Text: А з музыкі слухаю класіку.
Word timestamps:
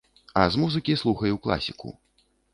А 0.43 0.45
з 0.55 0.61
музыкі 0.61 0.95
слухаю 1.03 1.35
класіку. 1.45 1.95